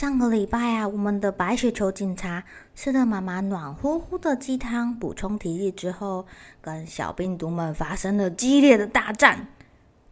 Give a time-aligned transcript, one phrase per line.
[0.00, 2.42] 上个礼拜啊，我们的白血球警察
[2.74, 6.24] 吃了妈妈暖乎乎的鸡汤，补充体力之后，
[6.62, 9.46] 跟小病毒们发生了激烈的大战，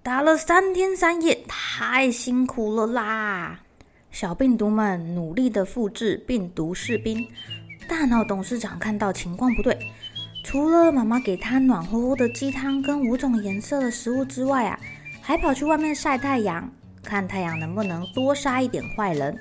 [0.02, 3.60] 打了三天三夜，太辛苦了啦！
[4.10, 7.26] 小病毒们努力的复制病毒士兵，
[7.88, 9.74] 大脑董事长看到情况不对，
[10.44, 14.78] 除了妈妈给他暖乎乎的鸡汤跟五种颜色的食物之外啊，
[15.22, 16.70] 还跑去外面晒太阳，
[17.02, 19.34] 看太阳能不能多杀一点坏人。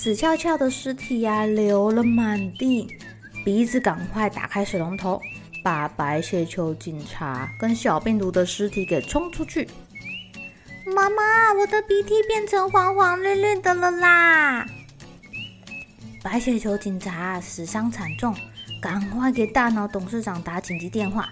[0.00, 2.86] 死翘翘的尸体呀、流了满地。
[3.44, 5.20] 鼻子赶快打开水龙头，
[5.64, 9.68] 把白血球警察跟小病毒的尸体给冲出去。
[10.86, 14.64] 妈妈，我的鼻涕变成黄黄绿绿的了啦！
[16.22, 18.32] 白血球警察死伤惨重，
[18.80, 21.28] 赶快给大脑董事长打紧急电话，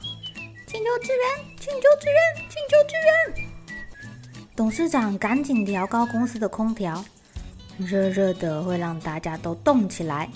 [0.66, 2.96] 请求支援，请求支援，请求支
[3.38, 3.48] 援！
[4.56, 7.04] 董事长赶紧调高公司的空调。
[7.78, 10.28] 热热的会让大家都动起来，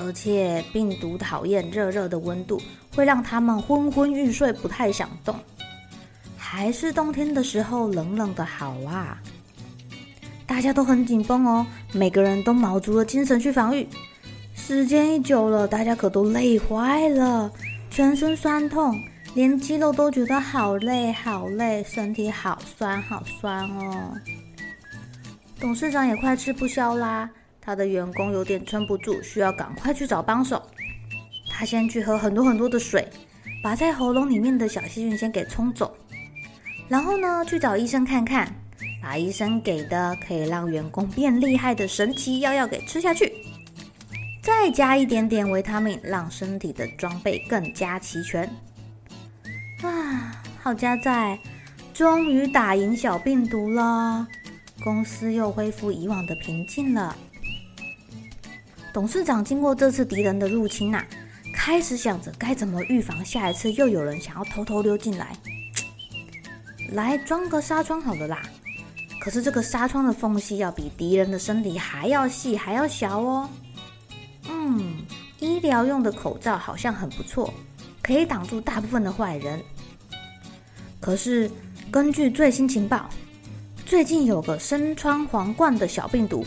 [0.00, 2.60] 而且病毒讨厌热热的温度，
[2.94, 5.34] 会让他们昏昏欲睡，不太想动。
[6.36, 9.20] 还是冬天的时候冷冷的好啊！
[10.46, 13.86] 大家都很紧绷哦，每个人都卯足了精神去防御。
[14.54, 17.50] 时间一久了，大家可都累坏了，
[17.90, 18.98] 全身酸痛，
[19.34, 24.12] 连肌肉都觉得好累好累，身体好酸好酸哦。
[25.58, 27.28] 董事长也快吃不消啦，
[27.60, 30.62] 他的员工有点撑不住，需要赶快去找帮手。
[31.50, 33.08] 他先去喝很多很多的水，
[33.62, 35.96] 把在喉咙里面的小细菌先给冲走。
[36.88, 38.54] 然后呢，去找医生看看，
[39.02, 43.32] 把医生给的可以让员工变厉害的神奇药药给吃下去，
[44.42, 48.44] 再加一点点维他命，让身体的装备更加齐全。
[49.82, 51.38] 啊，好家在，
[51.94, 54.26] 终于打赢小病毒了。
[54.82, 57.16] 公司又恢复以往的平静了。
[58.92, 61.06] 董事长经过这次敌人的入侵呐、啊，
[61.52, 65.36] 开始想着该怎么预防下一次又有人想要偷偷溜进来。
[66.92, 68.40] 来装个纱窗好了啦，
[69.20, 73.50] 可是这个纱窗的缝隙要比敌人的身体还要细还要小哦。
[74.48, 75.04] 嗯，
[75.40, 77.52] 医疗用的口罩好像很不错，
[78.00, 79.60] 可以挡住大部分的坏人。
[81.00, 81.50] 可是
[81.90, 83.10] 根据最新情报。
[83.86, 86.44] 最近有个身穿皇冠的小病毒，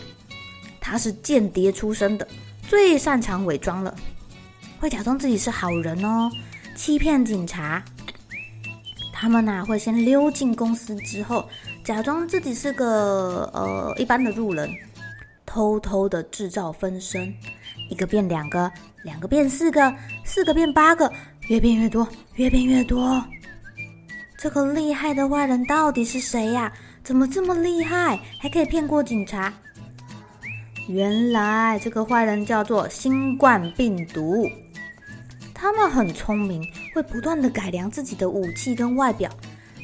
[0.81, 2.27] 他是间谍出身的，
[2.67, 3.95] 最擅长伪装了，
[4.77, 6.29] 会假装自己是好人哦，
[6.75, 7.81] 欺骗警察。
[9.13, 11.47] 他们呐会先溜进公司之后，
[11.81, 14.69] 假装自己是个呃一般的路人，
[15.45, 17.33] 偷偷的制造分身，
[17.89, 18.69] 一个变两个，
[19.03, 19.95] 两个变四个，
[20.25, 21.09] 四个变八个，
[21.47, 23.23] 越变越多，越变越多。
[24.37, 26.71] 这个厉害的坏人到底是谁呀？
[27.09, 29.51] 怎么这么厉害，还可以骗过警察？
[30.87, 34.47] 原来这个坏人叫做新冠病毒。
[35.51, 39.27] 他们很聪明，会不断的改良自己的武器跟外表，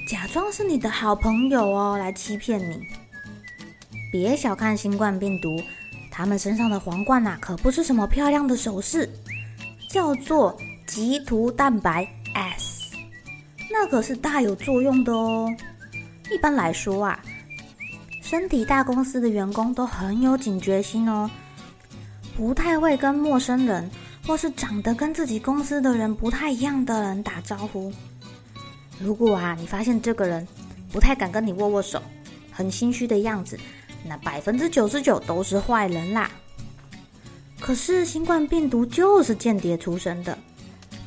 [0.07, 2.79] 假装是你的好朋友哦，来欺骗你。
[4.11, 5.59] 别小看新冠病毒，
[6.11, 9.09] 他们身上的皇冠呐，可不是什么漂亮的首饰，
[9.89, 10.55] 叫做
[10.85, 12.95] 棘突蛋白 S，
[13.71, 15.49] 那可是大有作用的哦。
[16.31, 17.19] 一般来说啊，
[18.22, 21.29] 身体大公司的员工都很有警觉心哦，
[22.35, 23.89] 不太会跟陌生人
[24.25, 27.93] 或是长得跟自己公司的人不太一样的人打招呼。
[28.99, 30.45] 如果啊，你发现这个人
[30.91, 32.01] 不太敢跟你握握手，
[32.51, 33.57] 很心虚的样子，
[34.03, 36.31] 那百分之九十九都是坏人啦。
[37.59, 40.37] 可是新冠病毒就是间谍出身的，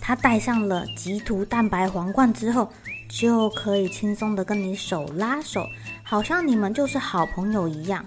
[0.01, 2.71] 他戴上了棘突蛋白皇冠之后。
[3.09, 5.67] 就可以轻松的跟你手拉手，
[6.03, 8.05] 好像你们就是好朋友一样。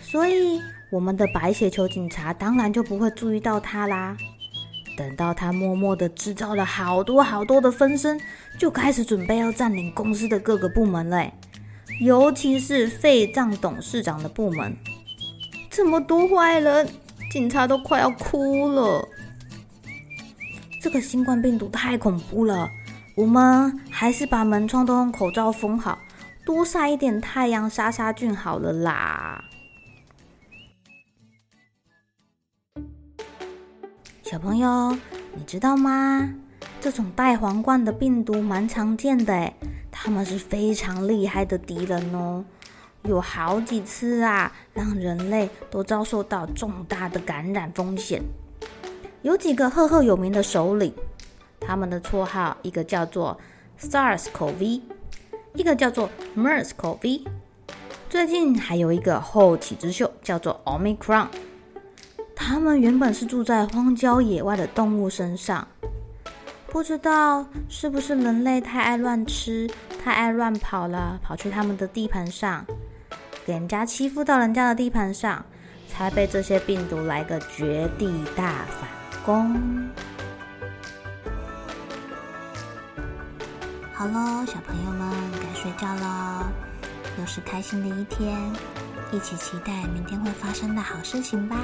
[0.00, 0.60] 所以
[0.90, 4.16] 我们的白血球警察当然就不会注意到他啦。
[4.94, 8.20] 等到他默默的制造了好多好多的分身，
[8.58, 11.32] 就开始准备要占领公司的各个部门嘞，
[12.00, 14.76] 尤其是废账董事长的部门。
[15.70, 16.86] 这么多坏人，
[17.30, 19.02] 警察都快要哭了。
[20.82, 22.68] 这个新冠病毒太恐怖了，
[23.14, 25.98] 我们还是把门窗都用口罩封好，
[26.46, 29.44] 多晒一点太阳杀杀菌好了啦。
[34.22, 34.96] 小朋友，
[35.34, 36.32] 你知道吗？
[36.80, 39.54] 这种带皇冠的病毒蛮常见的诶，
[39.90, 42.42] 他们是非常厉害的敌人哦。
[43.02, 48.22] 有好几次啊，让人类都遭受到重大的感染风险。
[49.20, 50.92] 有几个赫赫有名的首领，
[51.66, 53.38] 他们的绰号一个叫做
[53.80, 54.80] SARS-CoV，
[55.54, 57.26] 一个叫做 MERS-CoV，
[58.10, 61.28] 最近还有一个后起之秀叫做 Omicron。
[62.34, 65.68] 他们原本是住在荒郊野外的动物身上，
[66.66, 69.70] 不知道是不是人类太爱乱吃、
[70.02, 72.66] 太爱乱跑了，跑去他们的地盘上，
[73.46, 75.44] 给人家欺负到人家的地盘上，
[75.88, 78.88] 才被这些病毒来个绝地大反
[79.24, 79.60] 攻。
[84.02, 85.08] 好喽，小朋友们
[85.40, 86.44] 该睡觉喽，
[87.20, 88.36] 又是开心的一天，
[89.12, 91.56] 一起期待明天会发生的好事情吧。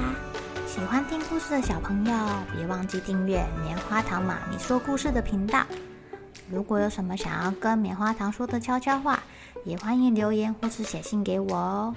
[0.65, 2.13] 喜欢听故事的小朋友，
[2.55, 5.65] 别忘记订阅棉花糖妈咪说故事的频道。
[6.49, 9.19] 如果有什么想要跟棉花糖说的悄悄话，
[9.65, 11.93] 也欢迎留言或是写信给我哦。